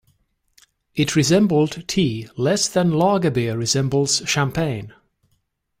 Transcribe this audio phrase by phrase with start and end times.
[0.95, 4.95] It resembled tea less than lager beer resembles champagne.